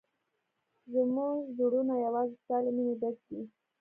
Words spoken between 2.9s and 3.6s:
ډک دي.